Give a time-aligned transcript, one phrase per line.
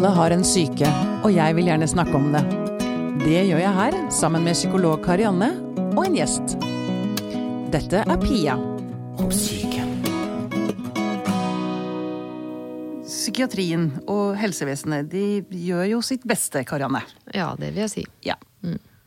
[0.00, 0.88] Alle har en syke,
[1.20, 2.40] og jeg vil gjerne snakke om det.
[3.20, 5.50] Det gjør jeg her, sammen med psykolog Karianne
[5.90, 6.54] og en gjest.
[7.68, 8.54] Dette er Pia
[9.20, 9.84] om syke.
[13.04, 15.26] Psykiatrien og helsevesenet de
[15.66, 17.04] gjør jo sitt beste, Karianne.
[17.36, 18.06] Ja, det vil jeg si.
[18.24, 18.38] Ja.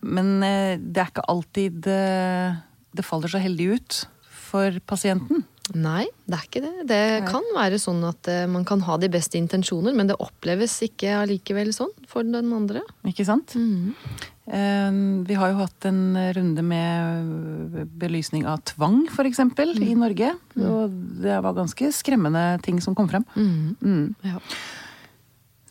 [0.05, 2.61] Men eh, det er ikke alltid eh,
[2.93, 5.41] det faller så heldig ut for pasienten.
[5.71, 6.71] Nei, det er ikke det.
[6.89, 10.75] Det kan være sånn at eh, man kan ha de beste intensjoner, men det oppleves
[10.83, 12.81] ikke allikevel sånn for den andre.
[13.07, 13.55] Ikke sant?
[13.55, 14.91] Eh,
[15.23, 16.03] Vi har jo hatt en
[16.35, 19.39] runde med belysning av tvang, f.eks.,
[19.79, 20.33] i Norge.
[20.59, 23.23] Og det var ganske skremmende ting som kom frem.
[23.33, 24.15] Mm.
[24.27, 24.43] Ja.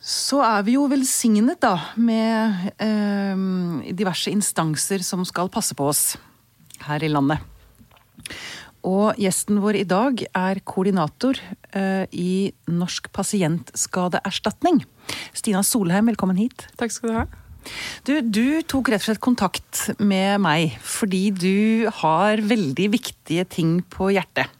[0.03, 6.17] Så er vi jo velsignet, da, med eh, diverse instanser som skal passe på oss
[6.89, 7.45] her i landet.
[8.83, 11.39] Og gjesten vår i dag er koordinator
[11.71, 14.81] eh, i Norsk pasientskadeerstatning.
[15.31, 16.67] Stina Solheim, velkommen hit.
[16.79, 17.23] Takk skal du ha.
[18.03, 23.77] Du, du tok rett og slett kontakt med meg fordi du har veldig viktige ting
[23.87, 24.51] på hjertet.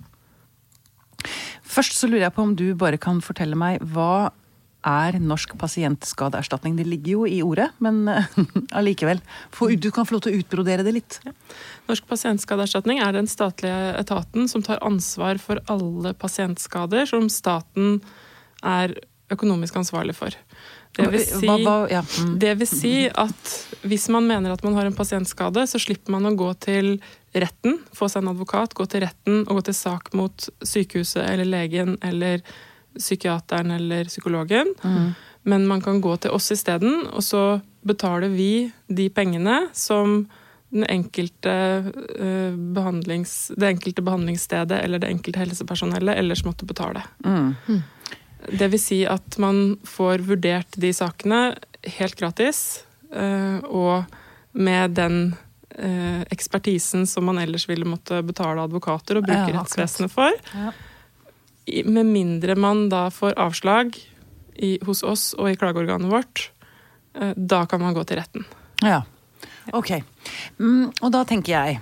[1.73, 4.31] Først så lurer jeg på om du bare kan fortelle meg hva
[4.87, 6.75] er Norsk pasientskadeerstatning?
[6.77, 8.27] Det ligger jo i ordet, men eh,
[8.79, 9.21] allikevel.
[9.79, 11.19] Du kan få lov til å utbrodere det litt.
[11.89, 17.99] Norsk pasientskadeerstatning er den statlige etaten som tar ansvar for alle pasientskader som staten
[18.63, 18.95] er
[19.33, 20.35] økonomisk ansvarlig for.
[20.93, 22.33] Det vil si, Hva- hva- ja, mm.
[22.39, 26.29] det vil si at hvis man mener at man har en pasientskade, så slipper man
[26.29, 26.99] å gå til
[27.33, 31.49] retten, få seg en advokat, gå til retten og gå til sak mot sykehuset eller
[31.49, 32.43] legen eller
[32.97, 34.73] psykiateren eller psykologen.
[35.43, 40.23] Men man kan gå til oss isteden, og så betaler vi de pengene som
[40.73, 41.51] den enkelte,
[42.19, 47.03] eh, behandlings, det enkelte behandlingsstedet eller det enkelte helsepersonellet ellers måtte betale.
[47.25, 47.83] Mm.
[48.57, 51.43] Det vil si at man får vurdert de sakene
[51.99, 54.09] helt gratis, eh, og
[54.53, 55.35] med den
[55.77, 60.33] eh, ekspertisen som man ellers ville måtte betale advokater og bruke Ja, rettsvesenet for.
[60.55, 60.73] Ja.
[61.65, 63.95] Med mindre man da får avslag
[64.55, 66.49] i, hos oss og i klageorganet vårt,
[67.15, 68.45] eh, da kan man gå til retten.
[68.83, 69.01] Ja,
[69.71, 69.95] ok.
[70.59, 71.81] Mm, og da tenker jeg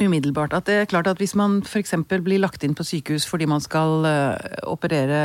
[0.00, 1.94] umiddelbart at det er klart at hvis man f.eks.
[2.08, 5.22] blir lagt inn på sykehus fordi man skal eh, operere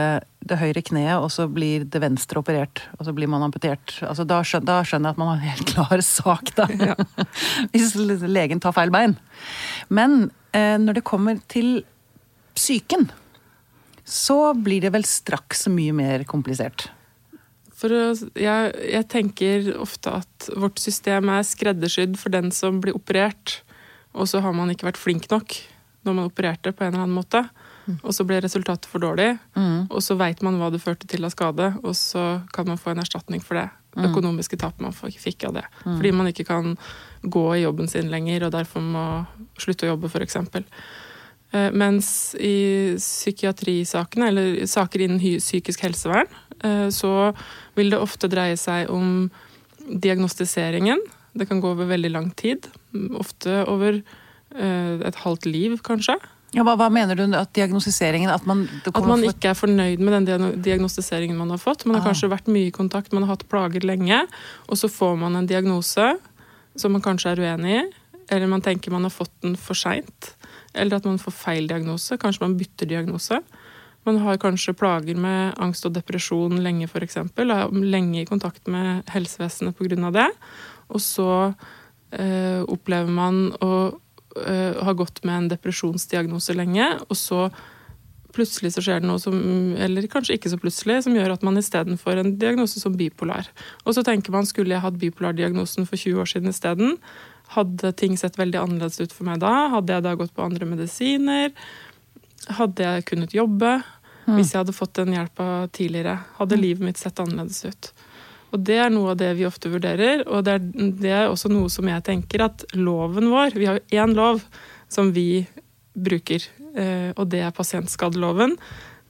[0.47, 4.23] det høyre kneet, og så blir det venstre operert, og så blir man amputert, altså
[4.27, 6.67] da, skjønner, da skjønner jeg at man har en helt klar sak, da.
[7.73, 9.17] hvis legen tar feil bein.
[9.91, 11.81] Men eh, når det kommer til
[12.55, 13.09] psyken,
[14.07, 16.87] så blir det vel straks mye mer komplisert.
[17.77, 23.59] For jeg, jeg tenker ofte at vårt system er skreddersydd for den som blir operert,
[24.17, 25.59] og så har man ikke vært flink nok
[26.07, 27.43] når man opererte på en eller annen måte.
[28.01, 29.37] Og så ble resultatet for dårlig,
[29.91, 32.91] og så veit man hva det førte til av skade, og så kan man få
[32.91, 33.67] en erstatning for det.
[33.97, 35.63] Det Økonomiske tapet man fikk av det.
[35.83, 36.75] Fordi man ikke kan
[37.23, 39.05] gå i jobben sin lenger, og derfor må
[39.57, 40.37] slutte å jobbe, f.eks.
[41.53, 46.27] Eh, Mens i psykiatrisakene, eller saker innen psykisk helsevern,
[46.63, 47.33] eh, så
[47.75, 49.29] vil det ofte dreie seg om
[49.87, 50.99] diagnostiseringen.
[51.37, 52.67] Det kan gå over veldig lang tid.
[53.15, 54.01] Ofte over
[54.55, 56.17] eh, et halvt liv, kanskje.
[56.55, 59.99] Ja, hva, hva mener du at diagnostiseringen At man, At man for- ikke er fornøyd
[59.99, 61.85] med den diagnostiseringen man har fått.
[61.85, 62.13] Man har Ah.
[62.13, 64.25] kanskje vært mye i kontakt, man har hatt plager lenge,
[64.69, 66.17] og så får man en diagnose
[66.75, 67.91] som man kanskje er uenig i,
[68.29, 70.35] eller man tenker man har fått den for seint,
[70.77, 72.17] eller at man får feil diagnose.
[72.21, 73.41] Kanskje man bytter diagnose.
[74.07, 77.17] Man har kanskje plager med angst og depresjon lenge, f.eks.
[77.19, 80.11] Er lenge i kontakt med helsevesenet pga.
[80.15, 80.29] det.
[80.87, 81.31] Og så
[82.15, 83.71] eh, opplever man å
[84.45, 87.49] eh, ha gått med en depresjonsdiagnose lenge, og så
[88.37, 89.37] plutselig så skjer det noe som,
[89.81, 93.49] eller kanskje ikke så plutselig, som gjør at man istedenfor en diagnose som bipolar.
[93.83, 96.95] Og så tenker man skulle jeg hatt bipolardiagnosen for 20 år siden isteden?
[97.55, 99.53] Hadde ting sett veldig annerledes ut for meg da?
[99.77, 101.53] Hadde jeg da gått på andre medisiner?
[102.57, 103.77] Hadde jeg kunnet jobbe?
[104.27, 106.17] Hvis jeg hadde fått den hjelpa tidligere?
[106.35, 107.91] Hadde livet mitt sett annerledes ut?
[108.51, 110.67] Og Det er noe av det vi ofte vurderer, og det er,
[111.01, 114.43] det er også noe som jeg tenker at loven vår Vi har jo én lov
[114.91, 115.45] som vi
[115.97, 116.43] bruker,
[116.75, 118.55] eh, og det er pasientskadeloven.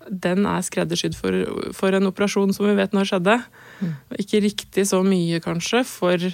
[0.08, 1.36] Den er skreddersydd for,
[1.76, 3.36] for en operasjon som vi vet når skjedde.
[3.82, 3.94] Mm.
[4.24, 6.30] Ikke riktig så mye, kanskje, for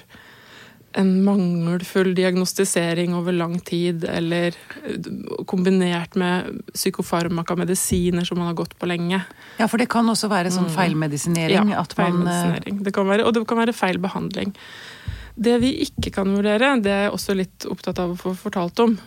[0.93, 8.57] en mangelfull diagnostisering over lang tid, eller eh, kombinert med psykofarmaka medisiner som man har
[8.57, 9.21] gått på lenge.
[9.57, 11.73] Ja, for det kan også være sånn feilmedisinering.
[11.73, 12.83] at man, eh, feilmedisinering.
[12.83, 14.53] Det kan være, og det kan være feil behandling.
[15.35, 18.79] Det vi ikke kan vurdere, det er jeg også litt opptatt av å få fortalt
[18.85, 18.97] om,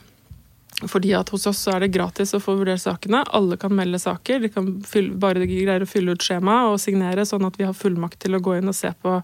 [0.77, 3.23] Fordi at hos oss så er det gratis å få vurdert sakene.
[3.33, 4.43] Alle kan melde saker.
[4.43, 7.65] De kan fylle, bare de greier å fylle ut skjema og signere, sånn at vi
[7.65, 9.15] har fullmakt til å gå inn og se på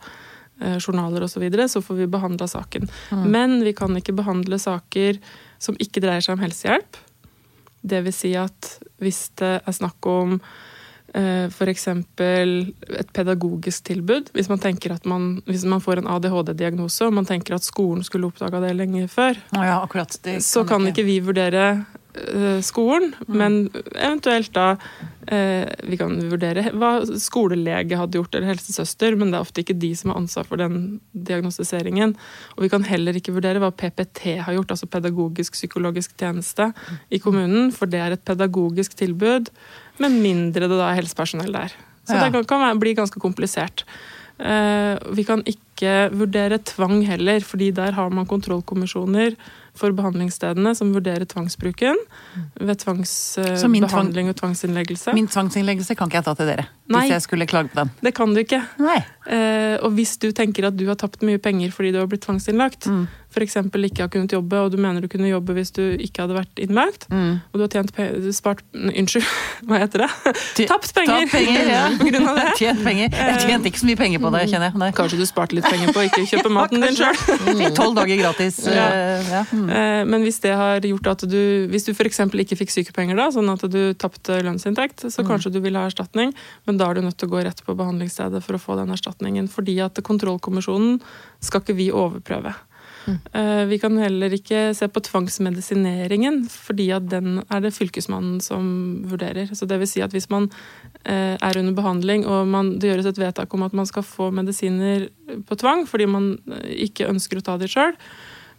[0.61, 1.37] journaler osv.
[1.37, 2.89] Så, videre, så får vi behandla saken.
[3.27, 5.19] Men vi kan ikke behandle saker
[5.63, 7.01] som ikke dreier seg om helsehjelp.
[7.83, 10.37] Det vil si at hvis det er snakk om
[11.15, 11.89] eh, f.eks.
[11.89, 14.31] et pedagogisk tilbud.
[14.37, 18.05] Hvis man tenker at man, hvis man får en ADHD-diagnose og man tenker at skolen
[18.07, 20.15] skulle oppdaga det lenge før, ja, akkurat.
[20.23, 21.85] Det så kan ikke vi vurdere
[22.15, 24.77] eh, skolen, men eventuelt da
[25.27, 29.79] eh, Vi kan vurdere hva skolelege hadde gjort, eller helsesøster, men det er ofte ikke
[29.79, 32.17] de som har ansvar for den diagnostiseringen.
[32.57, 36.73] Og vi kan heller ikke vurdere hva PPT har gjort, altså pedagogisk-psykologisk tjeneste
[37.11, 39.53] i kommunen, for det er et pedagogisk tilbud,
[40.03, 41.77] med mindre det da er helsepersonell der.
[42.09, 42.29] Så Ja.
[42.29, 43.85] det kan, bli ganske komplisert.
[44.43, 49.37] Eh, vi kan ikke vurdere tvang heller, fordi der har man kontrollkommisjoner
[49.75, 51.97] for behandlingsstedene som vurderer tvangsbruken
[52.61, 55.15] ved tvangsbehandling tvang- og tvangsinnleggelse.
[55.17, 56.67] Min tvangsinnleggelse kan ikke jeg ta til dere.
[56.93, 57.07] Nei.
[57.07, 57.91] Hvis jeg skulle klage på den.
[58.05, 58.59] Det kan du ikke.
[58.83, 62.25] Eh, og hvis du tenker at du har tapt mye penger fordi du har blitt
[62.27, 63.07] tvangsinnlagt, Mm.
[63.33, 63.55] f.eks.
[63.57, 66.59] ikke har kunnet jobbe, og du mener du kunne jobbe hvis du ikke hadde vært
[66.61, 67.41] innlagt, Mm.
[67.41, 69.25] og du har tjent pe spart Unnskyld,
[69.67, 70.11] hva heter det?
[70.55, 71.23] Ty- Tapt penger!
[71.25, 71.89] Tapt penger, ja.
[71.97, 72.49] på grunn av det.
[72.61, 73.09] Tjent penger.
[73.09, 74.79] Jeg tjente ikke så mye penger på det, kjenner jeg.
[74.85, 74.91] Nei.
[74.93, 77.73] Kanskje du sparte litt penger på å ikke kjøpe maten din sjøl.
[77.75, 78.59] Tolv dager gratis.
[78.67, 78.89] Ja.
[78.93, 79.45] eh, ja.
[79.63, 79.71] Mm.
[79.71, 82.21] Eh, Men hvis det har gjort at du Hvis du f.eks.
[82.27, 86.35] ikke fikk sykepenger, da, sånn at du tapte lønnsinntekt, så kanskje du vil ha erstatning,
[86.67, 88.93] men da er du nødt til å gå rett på behandlingsstedet for å få den
[88.95, 89.49] erstatningen.
[89.53, 91.01] Fordi at kontrollkommisjonen
[91.41, 92.55] skal ikke vi overprøve.
[93.35, 99.03] Eh, Vi kan heller ikke se på tvangsmedisineringen, fordi at den er det fylkesmannen som
[99.11, 99.51] vurderer.
[99.55, 100.51] Så det vil si at hvis man
[101.05, 104.31] eh, er under behandling og man, det gjøres et vedtak om at man skal få
[104.31, 105.09] medisiner
[105.49, 107.97] på tvang fordi man ikke ønsker å ta de sjøl,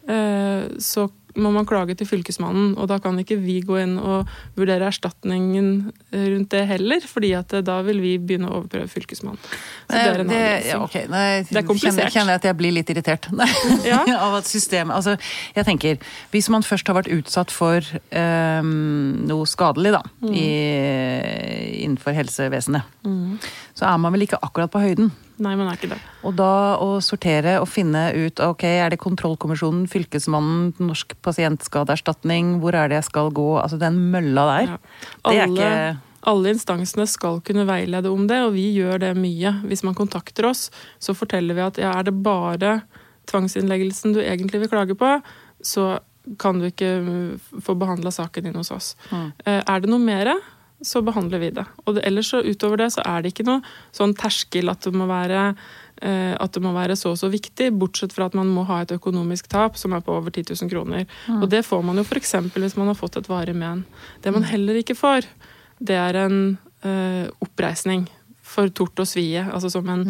[0.07, 2.75] så må man klage til Fylkesmannen.
[2.77, 5.69] Og da kan ikke vi gå inn og vurdere erstatningen
[6.13, 9.39] rundt det heller, fordi at eh, da vil vi begynne å overprøve Fylkesmannen.
[9.89, 11.07] Så det er en Det- ja, okay.
[11.09, 12.03] Nei, Det er komplisert.
[12.05, 13.25] Kjenner, kjenner jeg at jeg blir litt irritert
[13.89, 14.03] Ja.
[14.19, 15.17] av at systemet Altså,
[15.55, 15.97] jeg tenker,
[16.31, 17.81] hvis man først har vært utsatt for
[18.13, 20.35] um, noe skadelig, da, Mm.
[20.37, 22.83] i, innenfor helsevesenet,
[23.75, 25.11] så er man vel ikke akkurat på høyden.
[25.43, 25.99] Nei, man er ikke det.
[26.23, 32.77] Og da å sortere og finne ut ok, er det kontrollkommisjonen, fylkesmannen, Norsk pasientskadeerstatning, hvor
[32.79, 33.49] er det jeg skal gå?
[33.59, 34.73] Altså den mølla der.
[34.73, 34.81] Ja.
[35.27, 35.75] Det er ikke
[36.29, 39.57] alle instansene skal kunne veilede om det, og vi gjør det mye.
[39.67, 40.69] Hvis man kontakter oss,
[41.03, 42.77] så forteller vi at ja, er det bare
[43.31, 45.17] tvangsinnleggelsen du egentlig vil klage på,
[45.63, 45.97] så
[46.39, 46.91] kan du ikke
[47.63, 48.93] få behandla saken din hos oss.
[49.11, 49.31] Mm.
[49.45, 50.31] Eh, Er det noe mer,
[50.83, 51.65] så behandler vi det.
[51.85, 53.63] Og det, ellers så utover det så er det ikke noe
[53.95, 55.45] sånn terskel at det må være
[56.01, 58.81] eh, at det må være så og så viktig, bortsett fra at man må ha
[58.83, 61.07] et økonomisk tap som er på over 10 000 kroner.
[61.39, 62.35] Og det får man jo f.eks.
[62.55, 63.85] hvis man har fått et varig men.
[64.23, 65.27] Det man heller ikke får,
[65.79, 66.39] det er en
[66.83, 68.07] eh, oppreisning
[68.43, 69.43] for tort og svie.
[69.49, 70.07] Altså som en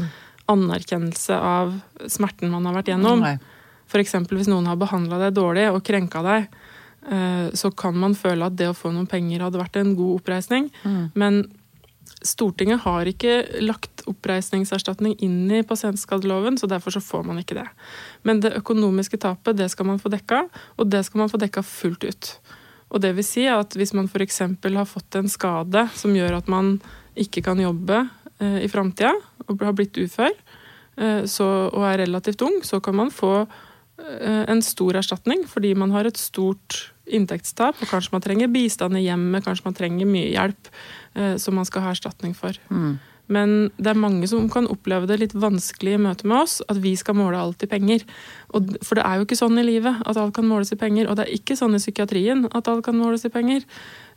[0.51, 1.77] anerkjennelse av
[2.11, 3.23] smerten man har vært gjennom.
[3.87, 4.15] F.eks.
[4.31, 6.47] hvis noen har behandla deg dårlig og krenka deg,
[7.53, 10.69] så kan man føle at det å få noen penger hadde vært en god oppreisning.
[11.19, 11.41] Men
[12.23, 17.65] Stortinget har ikke lagt oppreisningserstatning inn i pasientskadeloven, så derfor så får man ikke det.
[18.23, 20.45] Men det økonomiske tapet det skal man få dekka,
[20.79, 22.31] og det skal man få dekka fullt ut.
[22.93, 24.39] Og det vil si at hvis man f.eks.
[24.39, 26.77] har fått en skade som gjør at man
[27.19, 28.05] ikke kan jobbe
[28.39, 29.11] eh, i framtida,
[29.49, 30.31] og har blitt ufør,
[30.95, 35.73] eh, så, og er relativt ung, så kan man få eh, en stor erstatning fordi
[35.75, 40.07] man har et stort inntektstap, og kanskje man trenger bistand i hjemmet, kanskje man trenger
[40.09, 40.69] mye hjelp
[41.15, 42.55] eh, som man skal ha erstatning for.
[42.69, 42.95] Mm.
[43.31, 46.79] Men det er mange som kan oppleve det litt vanskelig i møte med oss, at
[46.83, 48.03] vi skal måle alt i penger.
[48.51, 51.07] Og, for det er jo ikke sånn i livet at alt kan måles i penger,
[51.07, 53.63] og det er ikke sånn i psykiatrien at alt kan måles i penger.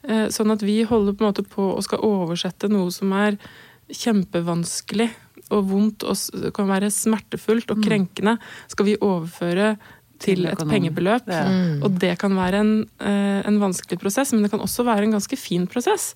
[0.07, 3.39] Eh, Sånn at vi holder på en måte på og skal oversette noe som er
[3.87, 5.09] kjempevanskelig
[5.55, 8.35] og vondt og kan være smertefullt og krenkende,
[8.71, 9.77] skal vi overføre
[10.19, 11.25] til et pengebeløp.
[11.27, 11.83] Det er- Mm.
[11.85, 15.13] Og det kan være en, eh, en vanskelig prosess, men det kan også være en
[15.13, 16.15] ganske fin prosess.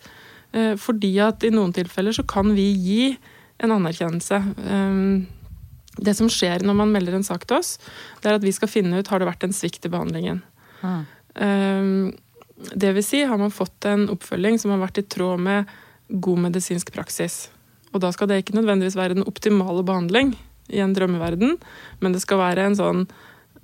[0.52, 3.18] Eh, Fordi at i noen tilfeller så kan vi gi
[3.60, 4.54] en anerkjennelse.
[4.66, 5.26] Eh,
[6.02, 7.76] Det som skjer når man melder en sak til oss,
[8.22, 10.40] det er at vi skal finne ut har det vært en svikt i behandlingen.
[10.82, 12.14] Mm.
[12.76, 15.66] Det vil si, har man fått en oppfølging som har vært i tråd med
[16.20, 17.48] god medisinsk praksis.
[17.92, 20.36] Og da skal det ikke nødvendigvis være den optimale behandling
[20.70, 21.56] i en drømmeverden,
[22.00, 23.08] men det skal være en sånn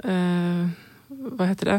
[0.04, 0.66] eh,
[1.36, 1.78] Hva heter det?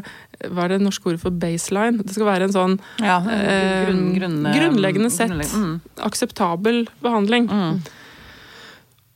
[0.52, 1.98] Hva er det norske ordet for baseline?
[2.02, 5.30] Det skal være en sånn Ja, Eh, grunn, grunn, grunnleggende sett.
[5.30, 5.82] grunnleggende, Mm.
[6.08, 7.48] akseptabel behandling.
[7.50, 7.82] Mm.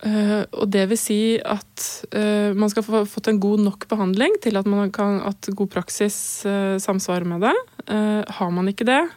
[0.02, 1.84] Uh, og det vil si at
[2.18, 5.70] uh, man skal få fått en god nok behandling til at, man kan, at god
[5.70, 7.54] praksis uh, samsvarer med det.
[7.88, 9.10] Eh, har man ikke det, eh,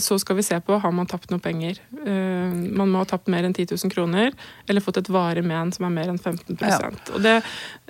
[0.00, 1.78] så skal vi se på har man tapt noe penger.
[2.06, 4.32] Eh, man må ha tapt mer enn 10 000 kroner,
[4.66, 6.78] eller fått et varig men som er mer enn 15 Ja.
[7.12, 7.36] og, det,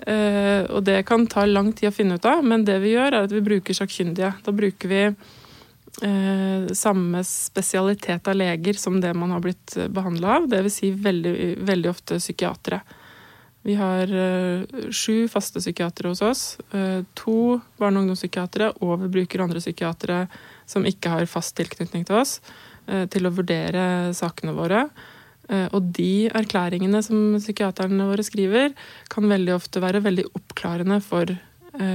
[0.05, 3.13] eh, og det kan ta lang tid å finne ut av, men det vi gjør,
[3.13, 4.33] er at vi bruker sakkyndige.
[4.43, 10.49] Da bruker vi eh, samme spesialitet av leger som det man har blitt behandla av.
[10.51, 11.35] Det vil si veldig,
[11.67, 12.81] veldig ofte psykiatere.
[13.67, 14.61] Vi har eh,
[14.95, 16.57] sju faste psykiatere hos oss.
[16.71, 20.27] eh, to barne- og ungdomspsykiatere, og vi bruker andre psykiatere
[20.65, 22.39] som ikke har fast tilknytning til oss,
[22.87, 24.89] eh, til å vurdere sakene våre.
[25.47, 28.73] Og de erklæringene som psykiaterne våre skriver,
[29.07, 31.23] kan veldig ofte være veldig oppklarende for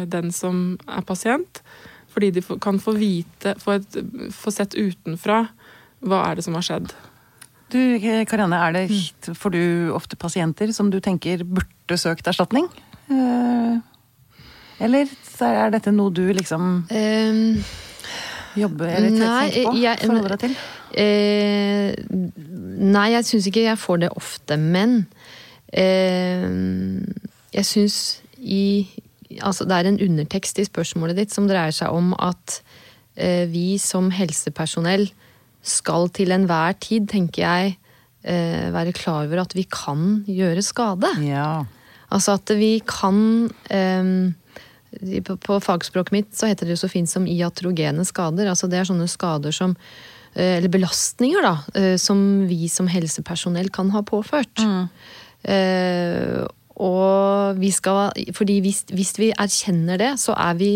[0.09, 1.61] den som er pasient.
[2.09, 5.51] Fordi de kan få vite, få, et, få sett utenfra
[6.01, 6.95] hva er det som har skjedd.
[7.73, 7.79] Du,
[8.29, 8.83] Karianne, er det,
[9.39, 9.63] får du
[9.97, 12.67] ofte pasienter som du tenker burde søkt erstatning?
[13.09, 13.79] Eh,
[14.83, 15.09] Eller
[15.47, 17.63] er dette noe du liksom Ehm,
[18.59, 19.77] jobber eller tenker på?
[19.81, 20.57] jeg- Forholder deg til?
[20.93, 21.95] Eh,
[22.93, 25.07] nei, jeg syns ikke jeg får det ofte, men
[25.73, 26.45] eh,
[27.55, 28.89] jeg syns i
[29.41, 32.59] Altså, det er en undertekst i spørsmålet ditt som dreier seg om at
[33.17, 35.07] eh, vi som helsepersonell
[35.63, 37.77] skal til enhver tid, tenker jeg,
[38.25, 41.11] eh, være klar over at vi kan gjøre skade.
[41.27, 41.65] Ja.
[42.13, 44.35] Altså at vi kan ehm,
[45.25, 48.51] på, fagspråket mitt så heter det jo så fint som iatrogene skader.
[48.53, 49.77] Altså det er sånne skader som
[50.35, 51.55] eh, Eller belastninger, da.
[51.79, 54.61] eh, Som vi som helsepersonell kan ha påført.
[55.43, 56.43] Eh,
[56.83, 60.73] og vi skal Fordi hvis, hvis vi erkjenner det, så er vi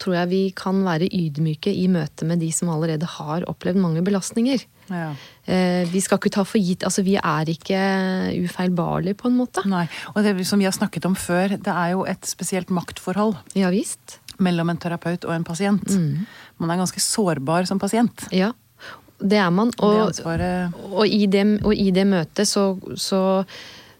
[0.00, 4.02] tror jeg vi kan være ydmyke i møte med de som allerede har opplevd mange
[4.06, 4.64] belastninger.
[4.90, 5.10] ja.
[5.48, 7.78] Eh, vi skal ikke ta for gitt Altså, vi er ikke
[8.44, 9.62] ufeilbarlige, på en måte.
[9.68, 9.86] Nei.
[10.14, 13.70] Og det som vi har snakket om før, det er jo et spesielt maktforhold Ja
[13.72, 14.18] visst.
[14.38, 15.88] mellom en terapeut og en pasient.
[16.58, 18.28] Man er ganske sårbar som pasient.
[18.30, 18.52] Ja,
[19.18, 19.70] det er man.
[19.70, 23.44] det Og, ansvaret og, i, det, og i det møtet så, så,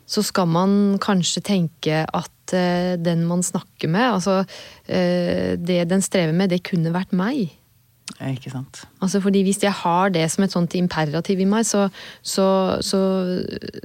[0.06, 4.40] så skal man kanskje tenke at eh, den man snakker med, altså
[4.86, 7.54] eh, det den strever med, det kunne vært meg.
[8.24, 8.80] Ikke sant.
[9.04, 11.84] Altså fordi Hvis jeg har det som et sånt imperativ i meg, så,
[12.24, 12.46] så,
[12.82, 13.00] så,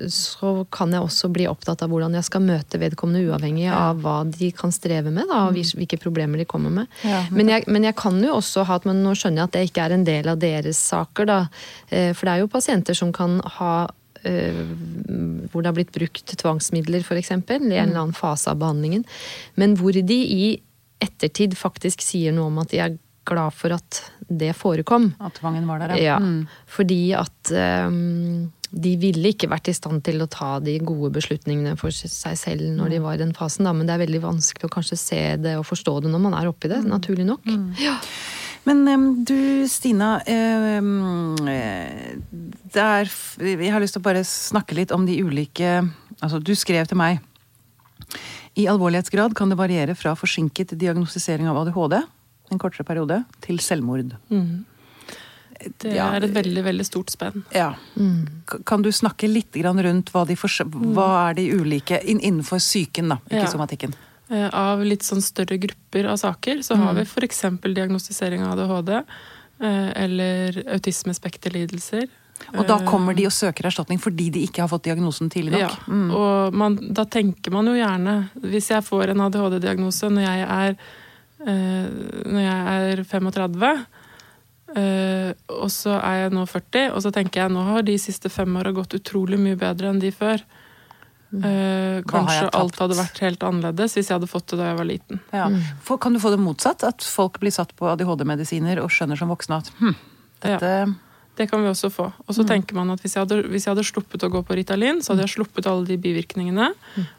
[0.10, 4.22] så kan jeg også bli opptatt av hvordan jeg skal møte vedkommende, uavhengig av hva
[4.26, 6.90] de kan streve med, da, og hvilke problemer de kommer med.
[7.06, 9.68] Ja, men, jeg, men jeg kan jo også ha men nå skjønner jeg at det
[9.70, 11.42] ikke er en del av deres saker, da.
[11.92, 13.74] Eh, For det er jo pasienter som kan ha
[14.24, 19.04] hvor det har blitt brukt tvangsmidler, f.eks., i en eller annen fase av behandlingen.
[19.60, 20.46] Men hvor de i
[21.04, 25.14] ettertid faktisk sier noe om at de er glad for at det forekom.
[25.24, 26.48] At tvangen var der, Ja, Mm.
[26.68, 27.52] Fordi at
[27.88, 32.38] um, de ville ikke vært i stand til å ta de gode beslutningene for seg
[32.40, 33.74] selv når de var i den fasen, da.
[33.74, 36.50] men det er veldig vanskelig å kanskje se det og forstå det når man er
[36.50, 37.46] oppi det, naturlig nok.
[37.82, 38.00] Ja.
[38.64, 40.82] Men du Stina, eh,
[42.74, 43.12] det er,
[43.44, 45.82] jeg har lyst til å bare snakke litt om de ulike
[46.24, 47.20] Altså, du skrev til meg
[48.56, 51.98] i alvorlighetsgrad kan det variere fra forsinket diagnostisering av ADHD,
[52.54, 54.14] en kortere periode, til selvmord.
[54.30, 56.12] Det Ja.
[56.14, 57.44] er et veldig veldig stort spenn.
[57.52, 57.74] Ja.
[57.98, 58.28] Mm.
[58.66, 63.44] Kan du snakke litt rundt hva, de hva er de ulike innenfor psyken, da, ikke
[63.44, 63.52] Ja.
[63.52, 63.94] somatikken?
[64.32, 67.46] Eh, Av litt sånn større grupper av saker så har vi f.eks.
[67.64, 72.08] diagnostisering av ADHD eh, eller autismespekterlidelser.
[72.58, 75.76] Og da kommer de og søker erstatning fordi de ikke har fått diagnosen tidlig nok?
[75.88, 81.86] Ja, og man, da tenker man jo gjerne Hvis jeg får en ADHD-diagnose når eh,
[82.26, 83.70] Når jeg er 35,
[84.76, 88.32] eh, og så er jeg nå 40, og så tenker jeg nå har de siste
[88.34, 90.44] fem åra gått utrolig mye bedre enn de før.
[91.34, 94.78] Eh, jeg kanskje alt hadde vært helt annerledes hvis jeg hadde fått det da jeg
[94.78, 95.22] var liten.
[95.34, 95.48] Ja.
[95.82, 96.84] For, kan du få det motsatt?
[96.86, 99.96] At folk blir satt på ADHD-medisiner og skjønner som voksne at hm,
[100.46, 100.74] dette
[101.36, 102.12] Det kan vi også få.
[102.28, 104.54] Og så tenker man at hvis jeg, hadde, hvis jeg hadde sluppet å gå på
[104.60, 106.68] Ritalin, så hadde jeg sluppet alle de bivirkningene,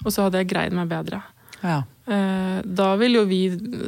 [0.04, 1.18] og så hadde jeg greid meg bedre.
[1.64, 1.80] Ja.
[2.06, 3.38] Eh, Da vil jo vi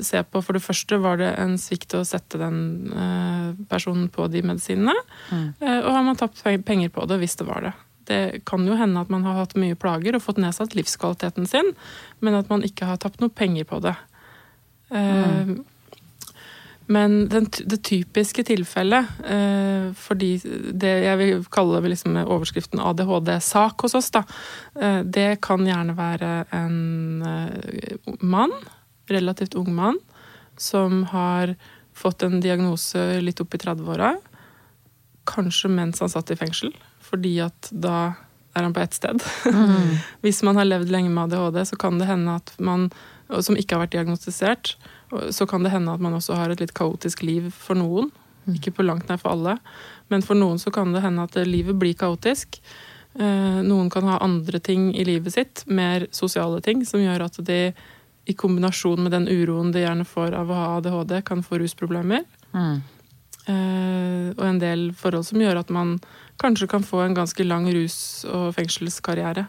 [0.02, 2.58] se på For det første var det en svikt å sette den
[2.90, 4.94] eh, personen på de medisinene.
[5.30, 7.72] Eh, Og har man tapt penger på det hvis det var det.
[8.06, 11.72] Det kan jo hende at man har hatt mye plager og fått nedsatt livskvaliteten sin,
[12.22, 13.96] men at man ikke har tapt noe penger på det.
[14.94, 15.56] Eh,
[16.86, 20.36] Men den, det typiske tilfellet, eh, fordi
[20.70, 24.22] det jeg vil kalle liksom overskriften ADHD-sak hos oss, da,
[24.78, 26.76] eh, det kan gjerne være en
[28.22, 28.54] mann,
[29.10, 29.98] relativt ung mann,
[30.56, 31.56] som har
[31.96, 34.14] fått en diagnose litt opp i 30-åra.
[35.26, 36.70] Kanskje mens han satt i fengsel,
[37.06, 38.14] fordi at da
[38.56, 39.22] er han på ett sted.
[39.46, 39.96] Mm.
[40.24, 42.88] Hvis man har levd lenge med ADHD, så kan det hende at man,
[43.40, 44.76] som ikke har vært diagnostisert,
[45.30, 48.10] så kan det hende at man også har et litt kaotisk liv for noen.
[48.54, 49.56] Ikke på langt nær for alle,
[50.06, 52.60] men for noen så kan det hende at livet blir kaotisk.
[53.18, 57.40] Eh, Noen kan ha andre ting i livet sitt, mer sosiale ting, som gjør at
[57.46, 57.72] de
[58.26, 62.22] i kombinasjon med den uroen de gjerne får av å ha ADHD, kan få rusproblemer.
[62.52, 62.82] Mm.
[63.46, 65.96] Eh, og en del forhold som gjør at man
[66.42, 69.46] kanskje kan få en ganske lang rus- og fengselskarriere.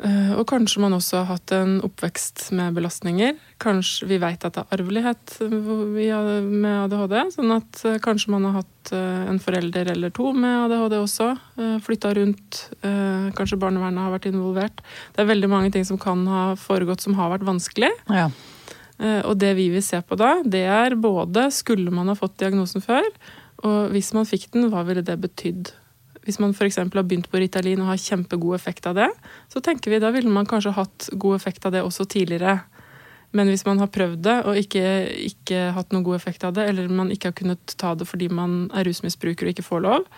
[0.00, 3.34] Eh, og kanskje man også har hatt en oppvekst med belastninger.
[3.60, 8.62] Kanskje Vi vet at det er arvelighet med ADHD, sånn at eh, kanskje man har
[8.62, 11.28] hatt eh, en forelder eller to med ADHD også.
[11.84, 12.62] Flytta rundt.
[12.80, 14.80] eh, Kanskje barnevernet har vært involvert.
[15.12, 17.92] Det er veldig mange ting som kan ha foregått som har vært vanskelig.
[18.08, 18.30] Ja.
[19.00, 22.38] Eh, Og det vi vil se på da, det er både skulle man ha fått
[22.42, 23.06] diagnosen før,
[23.64, 25.72] og hvis man fikk den, hva ville det betydd?
[26.24, 26.76] Hvis man f.eks.
[26.76, 29.08] har begynt på Ritalin og har kjempegod effekt av det,
[29.48, 32.60] så tenker vi da ville man kanskje hatt god effekt av det også tidligere.
[33.32, 34.84] Men hvis man har prøvd det og ikke,
[35.30, 38.28] ikke hatt noen god effekt av det, eller man ikke har kunnet ta det fordi
[38.32, 40.08] man er rusmisbruker og ikke får lov,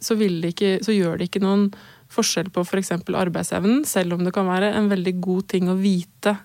[0.00, 1.68] så, det ikke, så gjør det ikke noen
[2.12, 2.92] forskjell på f.eks.
[3.08, 6.36] arbeidsevnen, selv om det kan være en veldig god ting å vite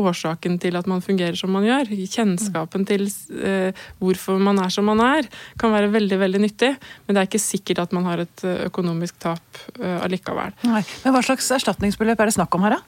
[0.00, 1.90] årsaken til at man fungerer som man gjør.
[2.14, 5.28] Kjennskapen til eh, hvorfor man er som man er,
[5.60, 6.74] kan være veldig veldig nyttig.
[7.06, 10.54] Men det er ikke sikkert at man har et eh, økonomisk tap eh, allikevel.
[10.68, 10.84] Nei.
[11.04, 12.84] Men hva slags erstatningsbeløp er det snakk om her, da?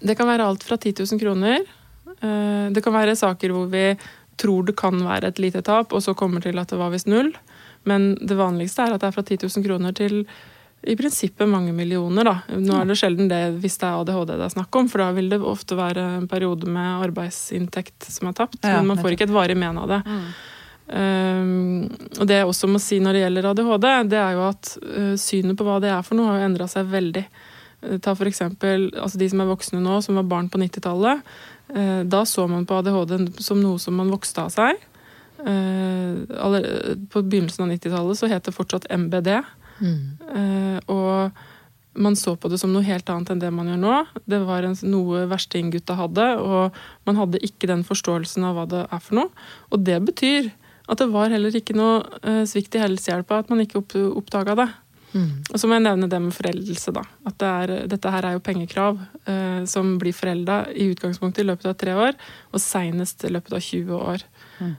[0.00, 1.64] Det kan være alt fra 10 000 kroner.
[2.18, 3.90] Eh, det kan være saker hvor vi
[4.40, 7.10] tror det kan være et lite tap, og så kommer til at det var visst
[7.10, 7.32] null.
[7.88, 10.22] Men det vanligste er at det er fra 10 000 kroner til
[10.82, 12.24] i prinsippet mange millioner.
[12.24, 12.58] da.
[12.58, 15.12] Nå er det sjelden det hvis det er ADHD det er snakk om, for da
[15.14, 18.58] vil det ofte være en periode med arbeidsinntekt som er tapt.
[18.62, 20.02] Ja, men man får ikke et varig men av det.
[20.92, 21.86] Um,
[22.18, 25.14] og det jeg også må si når det gjelder ADHD, det er jo at uh,
[25.20, 27.22] synet på hva det er for noe, har jo endra seg veldig.
[27.86, 31.22] Uh, ta for eksempel altså de som er voksne nå, som var barn på 90-tallet.
[31.72, 34.88] Uh, da så man på ADHD som noe som man vokste av seg.
[35.42, 39.40] På begynnelsen av 90-tallet så het det fortsatt MBD.
[39.82, 41.42] Uh, og
[41.92, 43.96] man så på det som noe helt annet enn det man gjør nå.
[44.24, 46.78] Det var en, noe versting gutta hadde, og
[47.08, 49.48] man hadde ikke den forståelsen av hva det er for noe.
[49.70, 50.52] Og det betyr
[50.90, 54.56] at det var heller ikke noe eh, svikt i helsehjelpa at man ikke opp, oppdaga
[54.58, 54.70] det.
[55.52, 56.94] Og så må jeg nevne det med foreldelse.
[56.96, 57.04] da.
[57.28, 61.48] At det er, dette her er jo pengekrav eh, som blir forelda i utgangspunktet i
[61.50, 62.16] løpet av tre år,
[62.52, 64.24] og seinest i løpet av 20 år.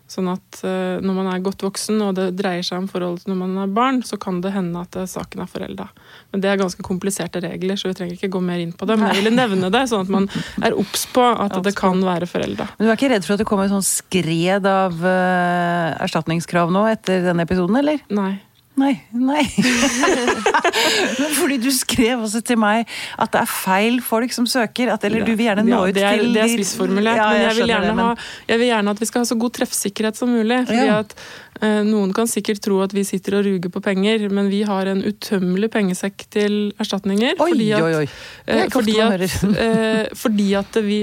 [0.10, 3.40] Sånn at eh, når man er godt voksen og det dreier seg om forholdet når
[3.40, 5.88] man er barn, så kan det hende at eh, saken er forelda.
[6.34, 8.98] Men det er ganske kompliserte regler, så vi trenger ikke gå mer inn på det.
[9.00, 10.30] Men jeg ville nevne det, sånn at man
[10.64, 12.70] er obs på at det kan være forelda.
[12.78, 16.74] Men du er ikke redd for at det kommer et sånn skred av uh, erstatningskrav
[16.74, 18.02] nå etter denne episoden, eller?
[18.14, 18.34] Nei.
[18.80, 18.96] Nei.
[19.14, 19.44] Nei.
[21.40, 25.26] Fordi du skrev også til meg at det er feil folk som søker, at, eller
[25.26, 27.74] du vil gjerne nå ut det er, til Det er spissformulert, Ja, men jeg vil,
[27.74, 28.12] det, men- ha,
[28.50, 30.60] jeg vil gjerne at vi skal ha så god treffsikkerhet som mulig.
[30.70, 31.16] fordi at
[31.62, 34.90] eh, Noen kan sikkert tro at vi sitter og ruger på penger, men vi har
[34.92, 37.36] en utømmelig pengesekk til erstatninger.
[37.38, 38.08] Oi, fordi at, oi, oi.
[38.48, 39.26] Eh, fordi at,
[39.66, 41.02] eh, fordi at vi,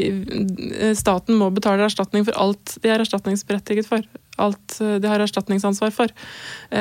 [0.99, 4.05] staten må betale erstatning for alt de er erstatningsberettiget for.
[4.41, 6.13] Alt de har erstatningsansvar for.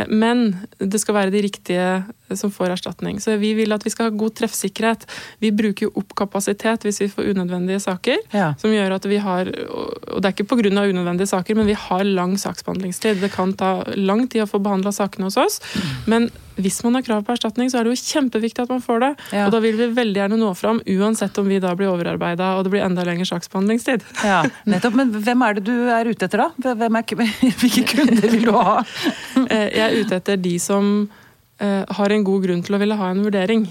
[0.08, 1.88] Men det skal være de riktige
[2.38, 3.20] som får erstatning.
[3.24, 5.06] Så vi vil at vi skal ha god treffsikkerhet.
[5.40, 8.20] Vi bruker jo opp kapasitet hvis vi får unødvendige saker.
[8.36, 8.52] Ja.
[8.62, 10.70] Som gjør at vi har, og det er ikke pga.
[10.70, 13.22] unødvendige saker, men vi har lang saksbehandlingstid.
[13.22, 15.60] Det kan ta lang tid å få behandla sakene hos oss.
[16.06, 19.00] Men hvis man har krav på erstatning, så er det jo kjempeviktig at man får
[19.04, 19.12] det.
[19.32, 19.46] Ja.
[19.48, 22.66] Og da vil vi veldig gjerne nå fram, uansett om vi da blir overarbeida og
[22.68, 24.04] det blir enda lengre saksbehandlingstid.
[24.26, 24.98] Ja, nettopp.
[25.00, 26.76] Men hvem er det du er ute etter, da?
[26.76, 26.92] Er,
[27.64, 28.80] hvilke kunder vil du ha?
[29.50, 31.29] Eh, Jeg er ute etter de som eh,
[31.60, 33.66] har en god grunn til å ville ha en vurdering.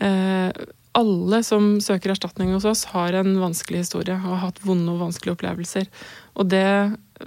[0.00, 0.52] Eh,
[0.98, 5.02] alle som søker erstatning hos oss, har en vanskelig historie og har hatt vonde og
[5.04, 5.86] vanskelige opplevelser.
[6.38, 6.64] Og det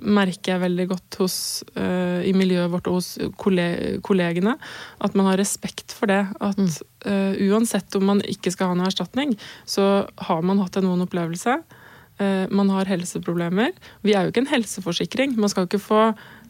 [0.01, 1.37] merker jeg veldig godt hos,
[1.75, 4.55] eh, i miljøet vårt og hos kollegene.
[4.99, 6.23] At man har respekt for det.
[6.39, 6.59] At
[7.05, 11.05] eh, uansett om man ikke skal ha noe erstatning, så har man hatt en vond
[11.07, 11.61] opplevelse.
[12.19, 13.75] Eh, man har helseproblemer.
[14.03, 15.37] Vi er jo ikke en helseforsikring.
[15.37, 16.03] Man skal jo ikke få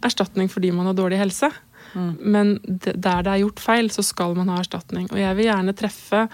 [0.06, 1.52] erstatning fordi man har dårlig helse.
[1.94, 5.10] Men der det er gjort feil, så skal man ha erstatning.
[5.12, 6.26] Og jeg vil gjerne treffe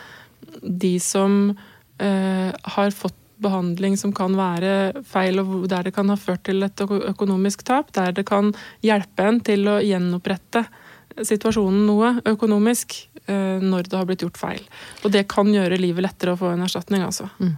[0.61, 1.39] de som
[2.01, 6.65] eh, har fått behandling som kan være feil, og der det kan ha ført til
[6.65, 7.91] et økonomisk tap.
[7.97, 8.53] Der det kan
[8.85, 10.65] hjelpe en til å gjenopprette
[11.25, 14.61] situasjonen noe økonomisk eh, når det har blitt gjort feil.
[15.03, 17.29] Og det kan gjøre livet lettere å få en erstatning, altså.
[17.39, 17.55] Mm.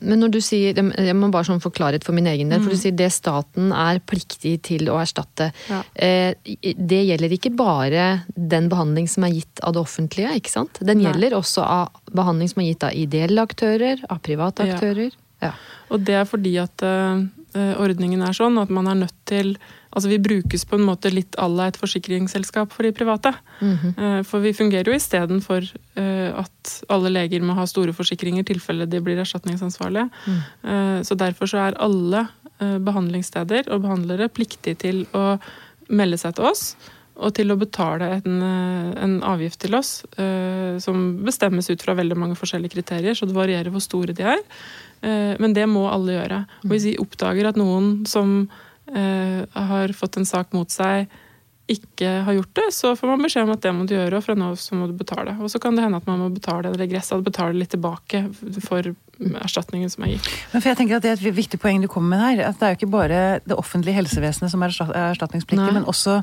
[0.00, 2.74] Men når du sier, jeg må bare sånn få klarhet for min egen del, for
[2.74, 5.50] du sier det staten er pliktig til å erstatte.
[5.70, 5.82] Ja.
[5.94, 6.34] Eh,
[6.74, 10.80] Det gjelder ikke bare den behandling som er gitt av det offentlige, ikke sant?
[10.80, 11.10] Den Nei.
[11.10, 15.14] gjelder også av behandling som er gitt av ideelle aktører, av private aktører.
[15.42, 15.52] Ja.
[15.92, 19.54] Og det er fordi at eh, ordningen er sånn at man er nødt til
[19.94, 23.30] Altså vi brukes på en måte litt à la et forsikringsselskap for de private.
[23.60, 24.24] Mm -hmm.
[24.24, 25.62] For vi fungerer jo istedenfor
[25.96, 30.10] uh, at alle leger må ha store forsikringer i tilfelle de blir erstatningsansvarlige.
[30.26, 30.40] Mm.
[30.70, 32.28] Eh, Så derfor så er alle
[32.60, 35.38] eh, behandlingssteder og behandlere pliktige til å
[35.88, 36.76] melde seg til oss.
[37.16, 41.94] Og til å betale en, eh, en avgift til oss, eh, som bestemmes ut fra
[41.94, 44.38] veldig mange forskjellige kriterier, så det varierer hvor store de er.
[45.02, 46.46] Eh, Men det må alle gjøre.
[46.64, 48.48] Og hvis vi oppdager at noen som
[48.94, 51.06] eh, har fått en sak mot seg,
[51.66, 54.24] ikke har gjort det, så får man beskjed om at det må du gjøre, og
[54.26, 55.32] fra nå av så må du betale.
[55.40, 58.20] Og så kan det hende at man må betale en regress, altså betale litt tilbake
[58.60, 58.90] for
[59.40, 60.28] erstatningen som er gitt.
[60.52, 62.48] Men for jeg tenker at Det er et viktig poeng du kommer med her.
[62.50, 65.72] at Det er jo ikke bare det offentlige helsevesenet som er erstatningspliktig, Nei.
[65.72, 66.22] men også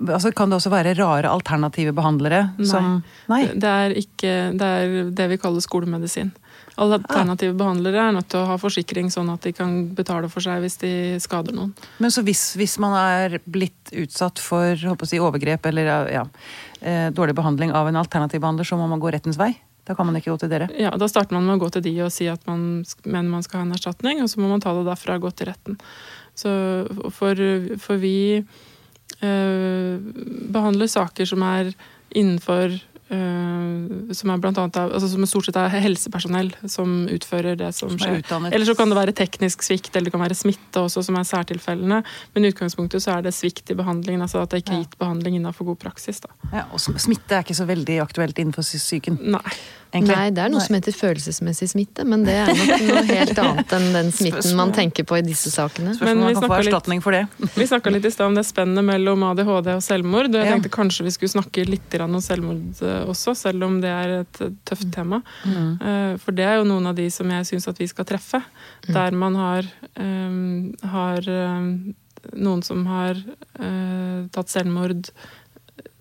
[0.00, 2.68] altså kan det også være rare alternative behandlere Nei.
[2.68, 3.42] som Nei.
[3.52, 6.32] Det er ikke det, er det vi kaller skolemedisin.
[6.80, 10.44] Alle alternative behandlere er nødt til å ha forsikring, sånn at de kan betale for
[10.44, 11.74] seg hvis de skader noen.
[12.00, 16.24] Men så hvis, hvis man er blitt utsatt for si, overgrep eller ja,
[16.80, 19.52] eh, dårlig behandling av en alternativ behandler, så må man gå rettens vei?
[19.84, 20.70] Da kan man ikke gå til dere?
[20.78, 23.44] Ja, Da starter man med å gå til de og si at man mener man
[23.44, 25.78] skal ha en erstatning, og så må man ta det derfra og gå til retten.
[26.38, 26.52] Så
[27.12, 27.36] for,
[27.82, 28.44] for vi
[29.22, 31.72] behandler saker som er
[32.12, 37.70] innenfor eh, som er blant annet altså som stort sett er helsepersonell som utfører det
[37.76, 38.48] som Som er skjer.
[38.52, 41.28] Eller så kan det være teknisk svikt, eller det kan være smitte også, som er
[41.28, 42.02] særtilfellene.
[42.34, 44.98] Men i utgangspunktet så er det svikt i behandlingen, altså at det ikke er gitt
[45.00, 46.20] behandling innenfor god praksis.
[46.24, 46.32] da.
[46.52, 49.18] ja, og Smitte er ikke så veldig aktuelt innenfor sy- psyken.
[49.36, 49.56] Nei.
[49.92, 50.16] Egentlig.
[50.16, 50.66] Nei, det er noe Nei.
[50.66, 54.72] som heter følelsesmessig smitte, men det er nok noe helt annet enn den smitten man
[54.76, 55.94] tenker på i disse sakene.
[55.94, 57.22] Spørsmål Men man vi få litt- for det.
[57.60, 60.26] Vi snakka litt i stad om det spennet mellom ADHD og selvmord.
[60.32, 60.56] og Jeg Ja.
[60.56, 64.40] tenkte kanskje vi skulle snakke litt om selvmord eh, også, selv om det er et
[64.40, 65.22] eh, tøft tema.
[65.44, 65.80] Mm.
[65.80, 68.42] Eh, For det er jo noen av de som jeg syns at vi skal treffe.
[68.88, 69.62] Der man har,
[70.00, 71.92] um, har eh,
[72.38, 73.16] noen som har
[73.58, 75.10] uh, tatt selvmord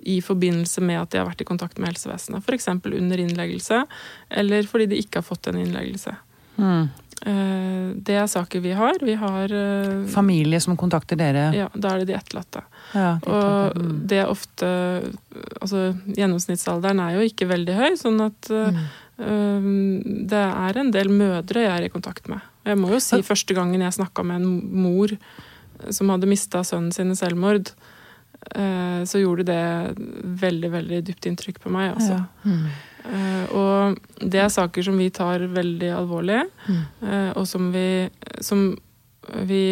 [0.04, 2.44] i forbindelse med at de har vært i kontakt med helsevesenet.
[2.44, 2.68] F.eks.
[2.68, 3.84] under innleggelse,
[4.30, 6.16] eller fordi de ikke har fått en innleggelse.
[6.58, 6.90] Mm.
[7.22, 8.98] Eh, Det er saker vi har.
[9.02, 11.52] Vi har eh, Familie som kontakter dere.
[11.54, 12.64] Ja, da er det de etterlatte.
[12.94, 14.08] Ja, de Og mm.
[14.08, 14.68] det er ofte
[15.62, 18.82] Altså, gjennomsnittsalderen er jo ikke veldig høy, sånn at Mm.
[19.22, 22.42] um, det er en del mødre jeg er i kontakt med.
[22.66, 25.14] Jeg må jo si første gangen jeg snakka med en mor
[25.90, 27.72] som hadde mista sønnen sin i selvmord,
[29.06, 29.62] så gjorde det
[30.41, 31.93] veldig, veldig dypt inntrykk på meg.
[31.95, 32.17] Altså.
[32.17, 32.25] Ja.
[32.45, 32.65] Mm.
[33.01, 33.99] Eh, og
[34.30, 36.82] det er saker som vi tar veldig alvorlig, Mm.
[37.08, 38.10] eh, og som vi,
[38.41, 38.77] som
[39.47, 39.63] vi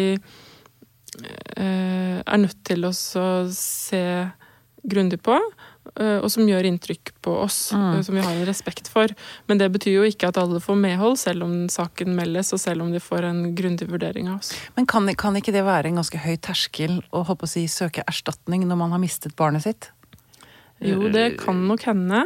[1.56, 2.92] eh, er nødt til å
[3.52, 4.02] se
[4.86, 5.69] grundig på, eh,
[6.22, 7.96] og som gjør inntrykk på oss, Mm.
[7.96, 9.08] eh, som vi har en respekt for.
[9.48, 12.82] Men det betyr jo ikke at alle får medhold, selv om saken meldes, og selv
[12.82, 14.52] om de får en grundig vurdering av oss.
[14.76, 18.04] Men kan, kan ikke det være en ganske høy terskel å håpe å si, søke
[18.06, 19.90] erstatning når man har mistet barnet sitt?
[20.80, 22.22] Jo, det kan nok hende.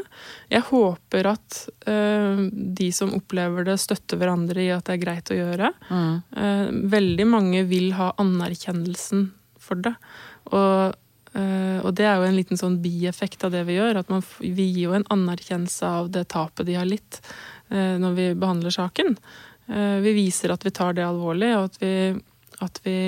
[0.48, 1.56] Jeg håper at
[1.88, 5.72] uh, de som opplever det, støtter hverandre i at det er greit å gjøre.
[5.90, 6.12] Mm.
[6.36, 9.94] Uh, veldig mange vil ha anerkjennelsen for det.
[10.52, 10.92] Og, eh,
[11.34, 14.00] og det er jo en liten sånn bieffekt av det vi gjør.
[14.02, 17.20] At man, vi gir jo en anerkjennelse av det tapet de har litt
[17.70, 19.16] eh, når vi behandler saken.
[19.66, 21.94] Eh, vi viser at vi tar det alvorlig, og at vi,
[22.64, 22.98] at vi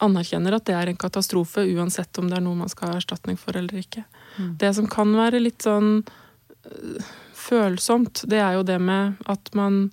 [0.00, 3.40] anerkjenner at det er en katastrofe, uansett om det er noe man skal ha erstatning
[3.40, 4.06] for eller ikke.
[4.38, 4.54] Mm.
[4.62, 6.04] Det som kan være litt sånn
[7.40, 9.88] følsomt, det er jo det med at man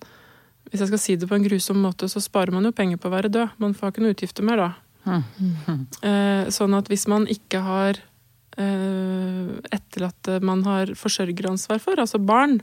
[0.68, 3.08] Hvis jeg skal si det på en grusom måte, så sparer man jo penger på
[3.08, 3.54] å være død.
[3.56, 4.66] Man får ikke noe utgifter mer da.
[5.08, 5.86] Mm.
[6.02, 8.00] Eh, sånn at hvis man ikke har
[8.58, 12.60] eh, etterlatte man har forsørgeransvar for, altså barn,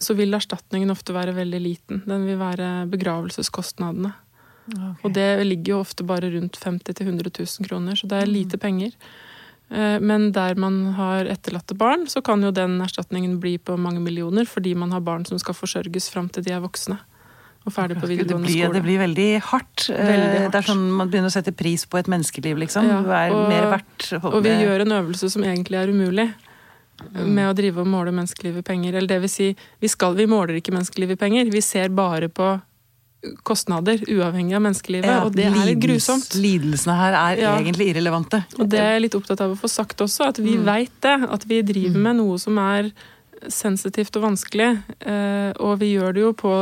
[0.00, 2.02] så vil erstatningen ofte være veldig liten.
[2.08, 4.14] Den vil være begravelseskostnadene.
[4.72, 4.94] Okay.
[5.02, 8.58] Og det ligger jo ofte bare rundt 50 000-100 000 kroner, så det er lite
[8.62, 8.94] penger.
[9.68, 14.00] Eh, Men der man har etterlatte barn, så kan jo den erstatningen bli på mange
[14.00, 16.98] millioner, fordi man har barn som skal forsørges fram til de er voksne
[17.66, 18.74] og ferdig på det, videregående blir, skole.
[18.74, 19.88] det blir veldig hardt.
[19.90, 20.52] Eh, Veldig hardt.
[20.52, 22.88] Det er sånn Man begynner å sette pris på et menneskeliv, liksom.
[22.88, 24.08] Ja, Du er og- mer verdt.
[24.24, 26.32] Og vi gjør en øvelse som egentlig er umulig.
[27.14, 28.94] Med å drive og måle menneskeliv i penger.
[28.94, 31.50] Eller det vil si, vi, skal, vi måler ikke menneskeliv i penger.
[31.50, 32.60] Vi ser bare på
[33.46, 35.06] kostnader, uavhengig av menneskelivet.
[35.06, 36.34] Ja, og det er litt grusomt.
[36.34, 37.56] Lidelsene her er Ja.
[37.58, 38.44] egentlig irrelevante.
[38.58, 41.30] Og det er jeg litt opptatt av å få sagt også, at vi vet det.
[41.30, 42.90] At vi driver med noe som er
[43.50, 44.68] sensitivt og vanskelig.
[45.00, 46.52] Eh, og vi gjør det jo på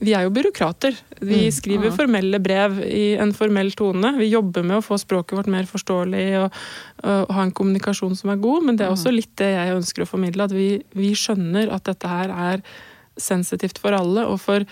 [0.00, 0.96] Vi er jo byråkrater.
[1.24, 4.14] Vi skriver formelle brev i en formell tone.
[4.18, 6.58] Vi jobber med å få språket vårt mer forståelig og,
[7.04, 10.04] og ha en kommunikasjon som er god, men det er også litt det jeg ønsker
[10.04, 10.48] å formidle.
[10.48, 12.66] At vi, vi skjønner at dette her er
[13.20, 14.26] sensitivt for alle.
[14.26, 14.66] Og for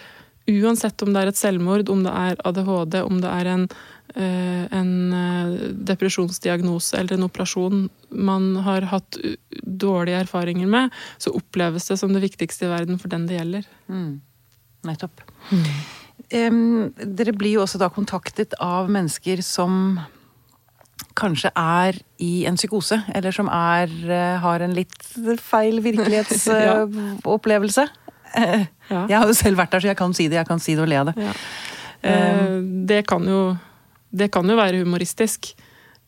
[0.51, 3.66] uansett om det er et selvmord, om det er ADHD, om det er en,
[4.14, 5.53] en eh,
[5.88, 9.18] depresjonsdiagnose eller en operasjon man har hatt
[9.62, 13.68] dårlige erfaringer med, så oppleves det som det viktigste i verden for den det gjelder.
[14.87, 15.22] Nettopp.
[16.33, 20.01] Em, dere blir jo også da kontaktet av mennesker som
[21.18, 24.94] kanskje er i en psykose, eller som er, eh, har en litt
[25.40, 27.88] feil virkelighetsopplevelse.
[28.33, 28.66] Ja.
[28.88, 30.37] Jeg har jo selv vært der, så jeg kan si det.
[30.40, 31.16] Jeg kan si det og le av det.
[31.20, 31.33] Ja.
[32.03, 33.57] Um, det, kan jo,
[34.12, 35.53] det kan jo være humoristisk.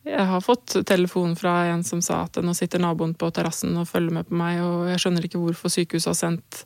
[0.05, 3.87] Jeg har fått telefon fra en som sa at nå sitter naboen på terrassen og
[3.89, 6.59] følger med på meg, og jeg skjønner ikke hvorfor sykehuset har sendt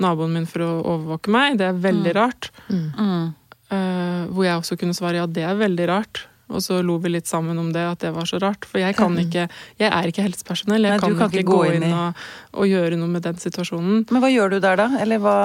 [0.00, 1.58] naboen min for å overvåke meg.
[1.60, 2.48] Det er veldig rart.
[2.72, 3.34] Mm.
[3.66, 6.24] Uh, hvor jeg også kunne svare ja, det er veldig rart.
[6.46, 8.66] Og så lo vi litt sammen om det, at det var så rart.
[8.70, 9.48] For jeg kan ikke,
[9.80, 10.86] jeg er ikke helsepersonell.
[10.86, 12.20] Jeg Nei, kan, kan ikke gå inn inn og,
[12.54, 14.04] og gjøre noe med den situasjonen.
[14.14, 14.86] Men hva gjør du der, da?
[15.02, 15.36] Eller hva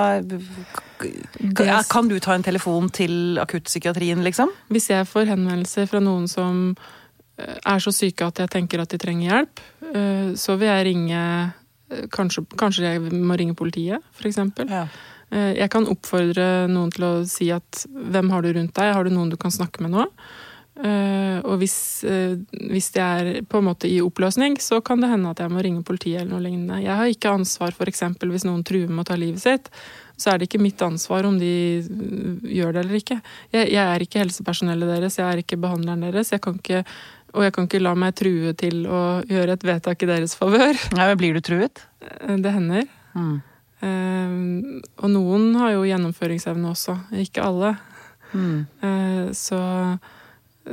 [1.90, 4.54] Kan du ta en telefon til akuttpsykiatrien, liksom?
[4.70, 6.76] Hvis jeg får henvendelser fra noen som
[7.42, 9.64] eh, er så syke at jeg tenker at de trenger hjelp,
[9.96, 11.58] eh, så vil jeg ringe eh,
[12.14, 14.38] Kanskje, kanskje jeg må ringe politiet, f.eks.
[14.70, 14.86] Ja.
[15.32, 19.12] Jeg kan oppfordre noen til å si at hvem har du rundt deg, har du
[19.12, 20.06] noen du kan snakke med nå?
[20.80, 22.38] Eh, Og hvis, eh,
[22.72, 25.60] hvis det er på en måte i oppløsning, så kan det hende at jeg må
[25.64, 26.78] ringe politiet eller noe lignende.
[26.84, 29.68] Jeg har ikke ansvar for eksempel hvis noen truer med å ta livet sitt,
[30.18, 33.18] så er det ikke mitt ansvar om de øh, gjør det eller ikke.
[33.52, 36.32] Jeg, jeg er ikke helsepersonellet deres, jeg er ikke behandleren deres.
[36.32, 36.84] Jeg kan ikke,
[37.34, 40.78] og jeg kan ikke la meg true til å gjøre et vedtak i deres favør.
[40.96, 41.84] Nei, men Blir du truet?
[42.06, 42.86] Eh, Det hender.
[43.18, 43.42] Mm.
[43.82, 47.74] Uh, Og noen har jo gjennomføringsevne også, ikke alle.
[48.32, 48.68] Mm.
[48.84, 49.58] Uh, Så,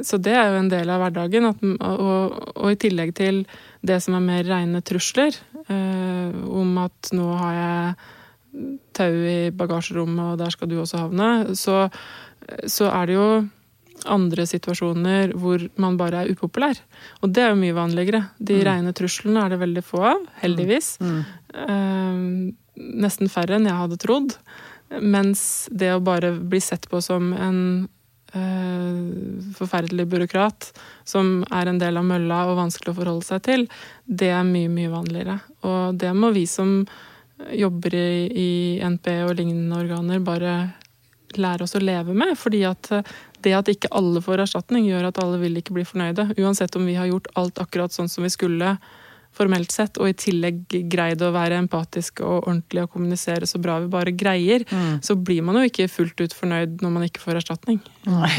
[0.05, 1.49] så det er jo en del av hverdagen.
[1.49, 3.43] At, og, og i tillegg til
[3.87, 10.35] det som er mer rene trusler, eh, om at nå har jeg tau i bagasjerommet,
[10.35, 11.87] og der skal du også havne, så,
[12.67, 13.29] så er det jo
[14.09, 16.79] andre situasjoner hvor man bare er upopulær.
[17.23, 18.23] Og det er jo mye vanligere.
[18.39, 20.97] De rene truslene er det veldig få av, heldigvis.
[21.03, 21.21] Mm.
[21.65, 22.25] Eh,
[23.05, 24.37] nesten færre enn jeg hadde trodd.
[25.03, 27.61] Mens det å bare bli sett på som en
[28.33, 30.67] forferdelig byråkrat
[31.09, 33.69] som er en del av mølla og vanskelig å forholde seg til,
[34.05, 35.39] det er mye, mye vanligere.
[35.65, 36.83] Og det må vi som
[37.55, 38.51] jobber i, i
[38.85, 40.55] NP og lignende organer, bare
[41.37, 42.35] lære oss å leve med.
[42.39, 45.87] Fordi at eh, det at ikke alle får erstatning, gjør at alle vil ikke bli
[45.87, 46.33] fornøyde.
[46.41, 48.77] Uansett om vi har gjort alt akkurat sånn som vi skulle
[49.39, 53.79] formelt sett, og i tillegg greid å være empatiske og ordentlige og kommunisere så bra
[53.83, 54.65] vi bare greier,
[55.05, 57.79] så blir man jo ikke fullt ut fornøyd når man ikke får erstatning.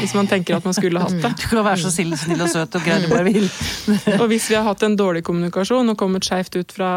[0.00, 1.32] Hvis man tenker at man skulle hatt det.
[1.40, 3.46] Du kan være så snill, snill og søt og grei du bare vil.
[4.20, 6.90] Og hvis vi har hatt en dårlig kommunikasjon og kommet skeivt ut fra,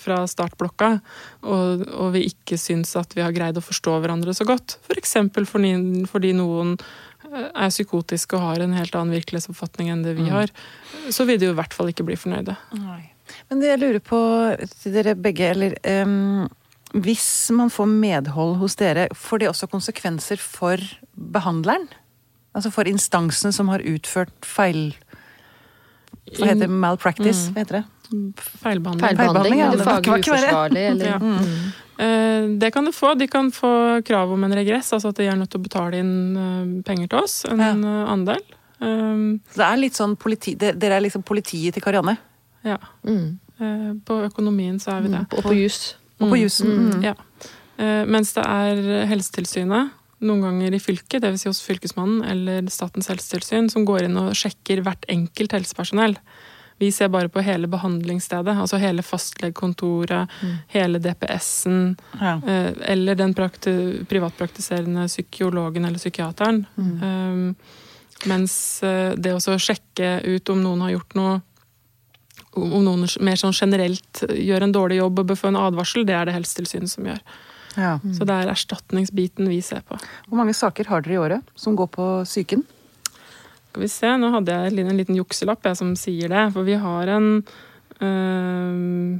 [0.00, 0.90] fra startblokka,
[1.42, 5.16] og, og vi ikke syns at vi har greid å forstå hverandre så godt, f.eks.
[5.48, 5.72] fordi,
[6.10, 10.52] fordi noen eh, er psykotiske og har en helt annen virkelighetsoppfatning enn det vi har,
[11.10, 12.58] så vil de jo i hvert fall ikke bli fornøyde.
[13.50, 14.20] Men det jeg lurer på
[14.82, 16.48] til dere begge, eller um,
[16.92, 20.76] Hvis man får medhold hos dere, får det også konsekvenser for
[21.14, 21.88] behandleren?
[22.54, 24.94] Altså for instansene som har utført feil
[26.36, 26.70] Hva heter det?
[26.70, 27.50] Malpractice?
[27.54, 27.84] Hva heter det?
[28.10, 29.04] Feilbehandling.
[29.06, 30.82] Feilbehandling, Feilbehandling ja, eller faglig uforsvarlig.
[30.90, 31.18] Eller, Ja.
[31.18, 31.70] mm.
[32.00, 33.14] Eh, Det kan de få.
[33.14, 35.98] De kan få krav om en regress, altså at de er nødt til å betale
[36.00, 37.70] inn eh, penger til oss, en Ja.
[37.74, 38.40] eh, andel.
[38.80, 42.16] Um, Det er litt sånn politi, dere er liksom politiet til Karianne.
[42.64, 42.78] Ja.
[43.06, 43.38] Mm.
[43.60, 45.24] Eh, På økonomien så er vi det.
[45.36, 45.94] Og på jus.
[46.20, 46.90] Og på jussen.
[46.90, 47.02] Mm.
[47.04, 47.14] Ja.
[47.78, 51.40] Eh, Mens det er Helsetilsynet, noen ganger i fylket, dvs.
[51.40, 56.16] Si hos Fylkesmannen eller Statens helsetilsyn, som går inn og sjekker hvert enkelt helsepersonell.
[56.80, 60.28] Vi ser bare på hele behandlingsstedet, altså hele fastlegekontoret,
[60.72, 62.36] hele DPS-en, Ja.
[62.46, 66.66] eh, eller den prakti privatpraktiserende psykologen eller psykiateren.
[66.78, 67.56] Um,
[68.26, 71.40] mens det å sjekke ut om noen har gjort noe
[72.58, 76.16] om noen mer sånn generelt gjør en dårlig jobb og bør få en advarsel, det
[76.16, 77.22] er det Helsetilsynet som gjør.
[77.78, 77.94] Ja.
[78.16, 79.98] Så det er erstatningsbiten vi ser på.
[80.26, 82.64] Hvor mange saker har dere i året som går på psyken?
[83.70, 86.48] Skal vi se, Nå hadde jeg en liten jukselapp jeg, som sier det.
[86.56, 87.28] For vi har en
[88.02, 89.18] øh,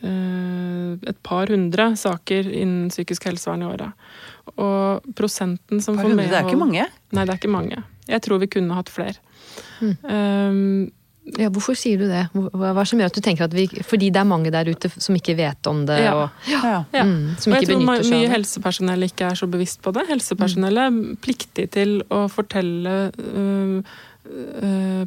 [0.00, 4.06] øh, et par hundre saker innen psykisk helsevern i året.
[4.56, 6.88] Og prosenten som Par får hundre, det er ikke mange.
[7.12, 7.82] Nei, det er ikke mange.
[8.08, 9.20] Jeg tror vi kunne hatt flere.
[9.80, 9.92] Mm.
[10.08, 10.88] Um,
[11.38, 12.24] Ja, hvorfor sier du det?
[12.34, 14.64] Hva er det som gjør at du tenker at vi Fordi det er mange der
[14.70, 16.14] ute som ikke vet om det, Ja.
[16.14, 16.84] og Ja.
[16.92, 17.04] ja.
[17.04, 18.36] mm, som og jeg ikke tror benytter seg mye av det.
[18.36, 20.06] helsepersonell ikke er så bevisst på det.
[20.08, 20.90] Helsepersonell er
[21.22, 23.82] pliktig til å fortelle øh,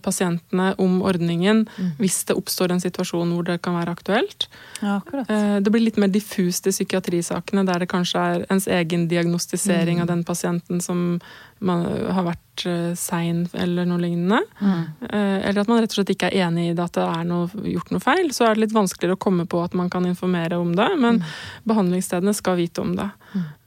[0.04, 1.92] pasientene om ordningen Mm.
[2.00, 4.48] hvis det oppstår en situasjon hvor det kan være aktuelt.
[4.82, 5.02] ja.
[5.30, 10.02] Eh, Det blir litt mer diffust i psykiatrisakene, der det kanskje er ens egen diagnostisering
[10.02, 11.22] av den pasienten som
[11.60, 14.42] man har vært eh, sein eller noe lignende.
[14.62, 14.86] Mm.
[15.10, 17.24] Eh, Eller at man rett og slett ikke er enig i det, at det er
[17.24, 18.30] noe, gjort noe feil.
[18.34, 21.24] Så er det litt vanskeligere å komme på at man kan informere om det, men
[21.66, 23.10] behandlingsstedene skal vite om det.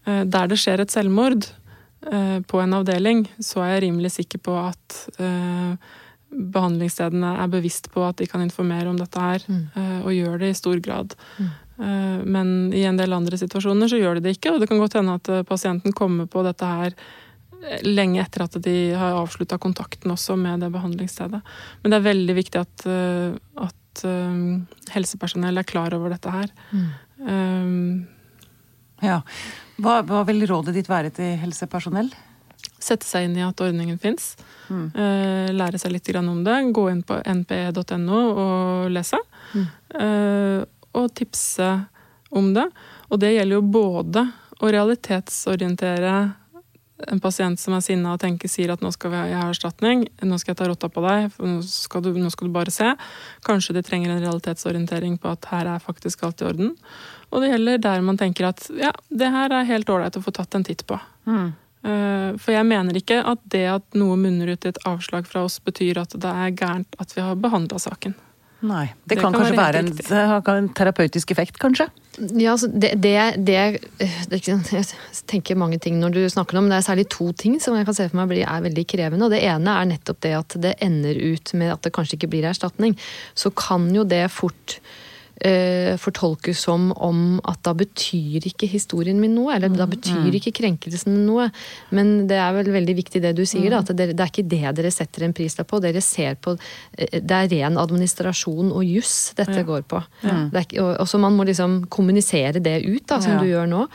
[0.07, 1.66] Eh, Der det skjer et selvmord eh,
[2.47, 5.75] på en avdeling, så er jeg rimelig sikker på at eh,
[6.31, 10.51] behandlingsstedene er bevisst på at de kan informere om dette her, eh, og gjør det
[10.53, 11.15] i stor grad.
[11.41, 14.79] Eh, Men i en del andre situasjoner så gjør de det ikke, og det kan
[14.79, 16.93] godt hende at eh, pasienten kommer på dette her
[17.65, 21.43] eh, lenge etter at de har avslutta kontakten også med det behandlingsstedet.
[21.83, 23.35] Men det er veldig viktig at, eh,
[23.67, 24.61] at eh,
[24.95, 26.53] helsepersonell er klar over dette her.
[27.27, 28.05] Eh,
[29.03, 29.21] Ja.
[29.83, 32.09] Hva, hva vil rådet ditt være til helsepersonell?
[32.81, 34.35] Sette seg inn i at ordningen fins.
[35.57, 36.57] lære seg litt grann om det.
[36.77, 39.21] Gå inn på npe.no og lese.
[40.01, 40.65] Eh,
[40.97, 41.69] og tipse
[42.31, 42.67] om det.
[43.11, 44.25] Og det gjelder jo både
[44.57, 46.17] å realitetsorientere
[47.13, 49.51] en pasient som er sinna og tenker sier at nå skal vi ha, jeg ha
[49.53, 52.73] erstatning, nå skal jeg ta rotta på deg, nå skal, du, nå skal du bare
[52.73, 52.89] se.
[53.45, 56.73] Kanskje de trenger en realitetsorientering på at her er faktisk alt i orden.
[57.31, 60.35] Og det gjelder der man tenker at ja, det her er helt ålreit å få
[60.35, 60.99] tatt en titt på.
[61.27, 61.55] Mm.
[62.43, 65.61] For jeg mener ikke at det at noe munner ut i et avslag fra oss,
[65.63, 68.17] betyr at det er gærent at vi har behandla saken.
[68.65, 68.87] Nei.
[69.05, 71.87] Det, Det kan, kan kanskje være være en, en terapeutisk effekt, kanskje?
[72.17, 73.13] Ja, altså det, det,
[73.45, 73.77] det, er
[74.41, 74.87] Jeg
[75.29, 76.79] tenker mange ting når du snakker om det.
[76.79, 79.29] er særlig to ting som jeg kan se for meg blir, er veldig krevende.
[79.29, 82.33] og Det ene er nettopp det at det ender ut med at det kanskje ikke
[82.33, 82.97] blir erstatning.
[83.37, 85.06] Så kan jo det fort eh,
[86.01, 89.53] fortolkes som om at da betyr ikke historien min noe.
[89.57, 91.49] Eller da betyr ikke krenkelsen noe.
[91.95, 94.47] Men det er vel veldig viktig det du sier, da, at det, det er ikke
[94.49, 95.81] det dere setter en prislapp på.
[95.85, 96.57] Dere ser på
[96.99, 99.67] eh, Det er ren administrasjon og juss dette Ja.
[99.67, 100.03] går på.
[100.23, 103.41] Det er ikke, og, og så man må liksom kommunisere det ut, da, som Ja.
[103.43, 103.87] du gjør nå.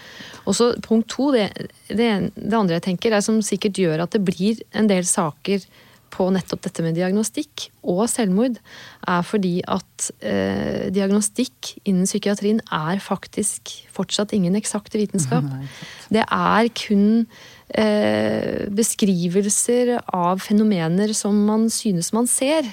[0.46, 1.50] Og så punkt to, det,
[1.90, 5.66] det, det andre jeg tenker, er som sikkert gjør at det blir en del saker
[6.12, 8.60] på nettopp dette med diagnostikk og selvmord,
[9.10, 15.48] er fordi at eh, diagnostikk innen psykiatrien er faktisk fortsatt ingen eksakt vitenskap.
[16.14, 17.06] Det er kun
[17.72, 22.68] eh, beskrivelser av fenomener som man synes man ser.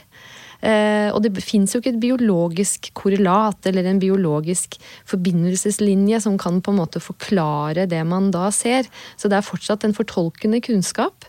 [0.59, 4.75] Eh, og det fins jo ikke et biologisk korrelat eller en biologisk
[5.07, 8.89] forbindelseslinje som kan på en måte forklare det man da ser.
[9.17, 11.28] Så det er fortsatt en fortolkende kunnskap.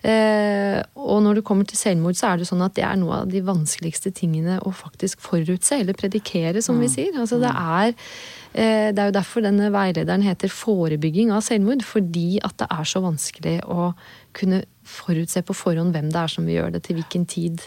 [0.00, 3.18] Eh, og når det kommer til selvmord, så er det sånn at det er noe
[3.22, 7.12] av de vanskeligste tingene å faktisk forutse, eller predikere, som vi sier.
[7.20, 11.84] Altså det er eh, det er jo derfor denne veilederen heter 'forebygging av selvmord'.
[11.84, 13.92] Fordi at det er så vanskelig å
[14.32, 17.60] kunne forutse på forhånd hvem det er som vil gjøre det, til hvilken tid.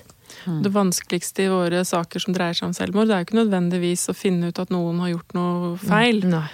[0.44, 4.10] Det vanskeligste i våre saker som dreier seg om selvmord, det er jo ikke nødvendigvis
[4.10, 6.48] å finne ut at noen har gjort noe feil, Nei.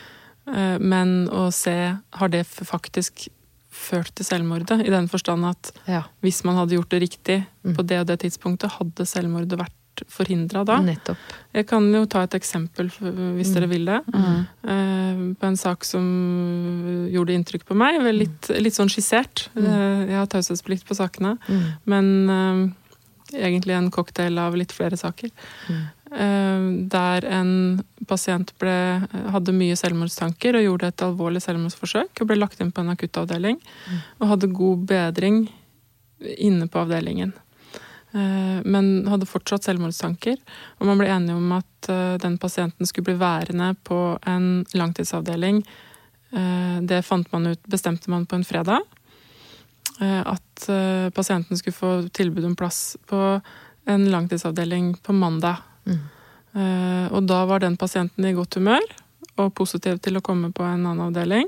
[0.51, 3.29] eh, men å se har det faktisk
[3.79, 4.81] ført til selvmordet.
[4.85, 8.19] I den forstand at Ja, hvis man hadde gjort det riktig på det og det
[8.25, 9.75] tidspunktet, hadde selvmordet vært
[10.07, 10.77] forhindra da.
[10.79, 11.17] nettopp.
[11.51, 13.97] Jeg kan jo ta et eksempel hvis hvis dere vil det.
[14.63, 16.05] Eh, På en sak som
[17.11, 17.99] gjorde inntrykk på meg.
[18.03, 19.47] Vel litt, litt sånn skissert.
[19.59, 21.35] Eh, Jeg har taushetsplikt på sakene.
[21.49, 21.65] Mm.
[21.85, 22.61] Men eh,
[23.33, 25.31] egentlig en cocktail av litt flere saker.
[25.69, 25.87] Mm.
[26.89, 28.71] der en pasient ble,
[29.29, 32.09] hadde mye selvmordstanker og gjorde et alvorlig selvmordsforsøk.
[32.17, 33.59] Og ble lagt inn på en akuttavdeling.
[34.17, 35.43] Og hadde god bedring
[36.19, 37.33] inne på avdelingen.
[38.11, 40.37] Eh, Men hadde fortsatt selvmordstanker.
[40.79, 45.63] Og man ble enige om at eh, den pasienten skulle bli værende på en langtidsavdeling.
[46.31, 48.81] Eh, Det fant man ut, bestemte man på en fredag.
[49.99, 53.41] Eh, At eh, pasienten skulle få tilbud om plass på
[53.89, 55.63] en langtidsavdeling på mandag.
[55.85, 56.01] Mm.
[57.13, 58.83] Og da var den pasienten i godt humør
[59.39, 61.47] og positiv til å komme på en annen avdeling.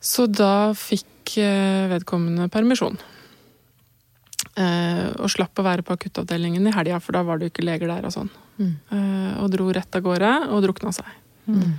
[0.00, 2.96] Så da fikk eh, vedkommende permisjon.
[4.56, 7.66] Eh, og slapp å være på akuttavdelingen i helga, for da var det jo ikke
[7.68, 8.08] leger der.
[8.08, 8.32] Og sånn.
[8.60, 8.74] Mm.
[9.40, 11.06] og dro rett av gårde og drukna seg.
[11.48, 11.70] Eh,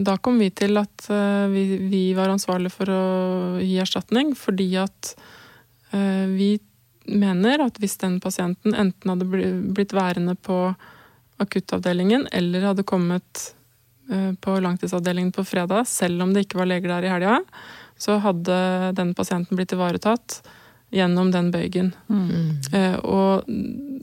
[0.00, 3.04] da kom vi til at eh, vi, vi var ansvarlige for å
[3.60, 5.14] gi erstatning, fordi at
[5.92, 6.50] eh, vi
[7.10, 9.28] mener at hvis den pasienten enten hadde
[9.74, 10.70] blitt værende på
[11.40, 13.50] akuttavdelingen eller hadde kommet
[14.12, 17.40] eh, på langtidsavdelingen på fredag, selv om det ikke var leger der i helga,
[18.00, 18.56] så hadde
[18.96, 20.40] den pasienten blitt ivaretatt
[20.90, 21.92] gjennom den bøygen.
[22.08, 22.56] Mm.
[23.06, 23.44] Og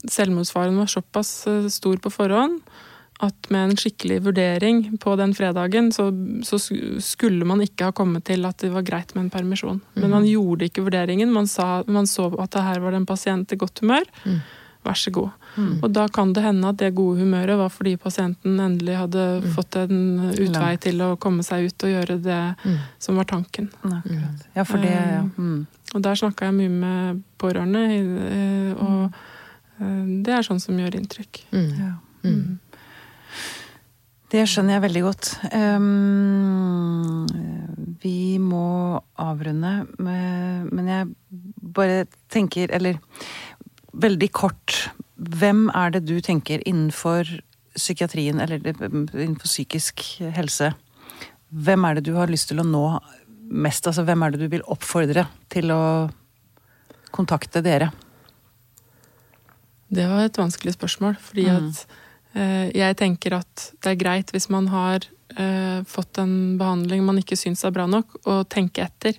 [0.08, 2.62] selvmordsfaren var såpass eh, stor på forhånd
[3.18, 6.10] at med en skikkelig vurdering på den fredagen, så,
[6.46, 6.58] så
[7.02, 9.80] skulle man ikke ha kommet til at det var greit med en permisjon.
[9.98, 11.32] Men man gjorde ikke vurderingen.
[11.34, 14.06] Man, sa, man så at det her var det en pasient i godt humør.
[14.86, 15.32] Vær så god.
[15.82, 19.24] Og da kan det hende at det gode humøret var fordi pasienten endelig hadde
[19.56, 22.42] fått en utvei til å komme seg ut og gjøre det
[23.02, 23.66] som var tanken.
[23.82, 24.46] Akkurat.
[24.54, 25.24] Ja, for det ja.
[25.26, 25.66] mm.
[25.96, 29.20] Og der snakka jeg mye med pårørende, eh, og
[29.80, 31.46] eh, det er sånn som gjør inntrykk.
[31.80, 31.94] ja.
[34.28, 35.28] Det skjønner jeg veldig godt.
[35.56, 37.24] Um,
[38.02, 41.08] vi må avrunde, men men jeg
[41.74, 42.98] bare tenker, eller
[43.92, 47.26] veldig kort Hvem er det du tenker innenfor
[47.74, 50.04] psykiatrien, eller innenfor psykisk
[50.36, 50.72] helse
[51.50, 52.84] Hvem er det du har lyst til å nå
[53.48, 53.86] mest?
[53.88, 55.82] Altså, hvem er det du vil oppfordre til å
[57.10, 57.90] kontakte dere?
[59.88, 62.07] Det var et vanskelig spørsmål, fordi at eh,
[62.74, 67.38] jeg tenker at det er greit hvis man har eh, fått en behandling man ikke
[67.38, 69.18] syns er bra nok, å tenke etter.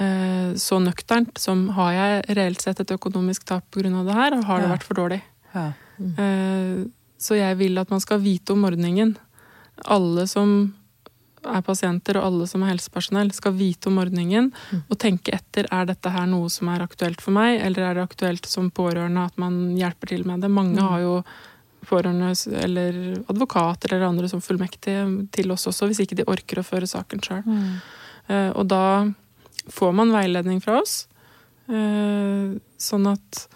[0.00, 3.90] Eh, så nøkternt som har jeg reelt sett et økonomisk tap pga.
[4.04, 5.20] det her, og har det vært for dårlig?
[5.54, 5.72] Ja.
[6.00, 6.86] Eh,
[7.20, 9.16] Så jeg vil at man skal vite om ordningen.
[9.84, 10.72] Alle som
[11.44, 14.50] er pasienter og alle som er helsepersonell, skal vite om ordningen
[14.88, 18.02] og tenke etter er dette her noe som er aktuelt for meg, eller er det
[18.08, 20.50] aktuelt som pårørende at man hjelper til med det.
[20.50, 21.14] Mange har jo
[21.88, 23.00] pårørende eller
[23.30, 27.22] advokater eller andre som fullmektige til oss også, hvis ikke de orker å føre saken
[27.24, 27.42] sjøl.
[28.30, 28.84] Og da
[29.70, 31.06] får man veiledning fra oss,
[31.70, 33.46] uh, sånn at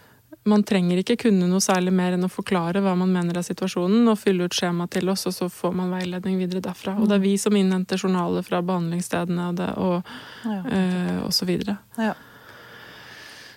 [0.45, 4.05] man trenger ikke kunne noe særlig mer enn å forklare hva man mener er situasjonen,
[4.13, 6.99] og fylle ut skjema til oss, og så får man veiledning videre derfra.
[7.01, 10.15] Og det er vi som innhenter journaler fra behandlingsstedene og, det, og,
[10.45, 10.61] Ja.
[10.69, 11.79] uh, og så videre.
[11.97, 12.13] Ja.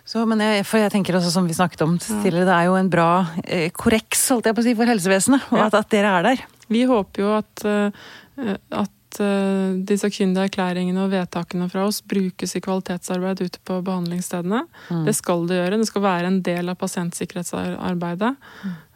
[0.08, 2.78] Så, men jeg, for jeg tenker også, som vi snakket om tidligere, det er jo
[2.80, 3.08] en bra
[3.44, 5.66] eh, korreks holdt jeg på å si, for helsevesenet, og Ja.
[5.68, 6.46] at, at dere er der.
[6.72, 12.56] Vi håper jo at, uh, at uh, de sakkyndige erklæringene og vedtakene fra oss brukes
[12.56, 14.64] i kvalitetsarbeid ute på behandlingsstedene.
[15.08, 15.80] Det skal det gjøre.
[15.84, 18.34] Det skal være en del av pasientsikkerhetsarbeidet.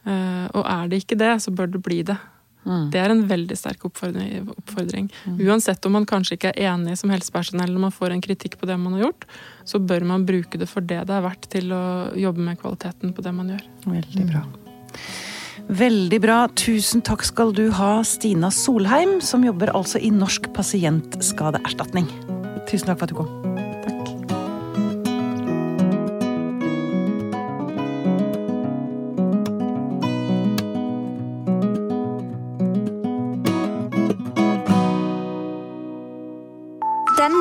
[0.01, 2.15] Eh, Og er det ikke det, så bør det bli det.
[2.63, 4.49] Det er en veldig sterk oppfordring.
[4.53, 5.09] oppfordring.
[5.41, 8.69] Uansett om man kanskje ikke er enig som helsepersonell når man får en kritikk på
[8.69, 9.25] det man har gjort,
[9.65, 11.83] så bør man bruke det for det det er verdt til å
[12.17, 13.67] jobbe med kvaliteten på det man gjør.
[13.89, 14.45] Veldig bra.
[15.71, 16.39] Veldig bra.
[16.57, 22.09] Tusen takk skal du ha, Stina Solheim, som jobber altså i Norsk pasientskadeerstatning.
[22.69, 23.50] Tusen takk for at du kom.